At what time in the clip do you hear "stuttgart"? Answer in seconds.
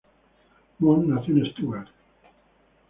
1.51-1.87